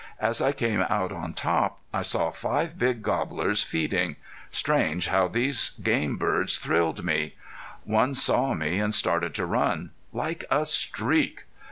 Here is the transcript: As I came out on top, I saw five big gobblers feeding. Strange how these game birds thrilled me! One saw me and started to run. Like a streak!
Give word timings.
As 0.19 0.41
I 0.41 0.51
came 0.51 0.81
out 0.89 1.11
on 1.11 1.33
top, 1.35 1.77
I 1.93 2.01
saw 2.01 2.31
five 2.31 2.79
big 2.79 3.03
gobblers 3.03 3.61
feeding. 3.61 4.15
Strange 4.49 5.09
how 5.09 5.27
these 5.27 5.73
game 5.83 6.17
birds 6.17 6.57
thrilled 6.57 7.03
me! 7.03 7.35
One 7.83 8.15
saw 8.15 8.55
me 8.55 8.79
and 8.79 8.95
started 8.95 9.35
to 9.35 9.45
run. 9.45 9.91
Like 10.11 10.43
a 10.49 10.65
streak! 10.65 11.43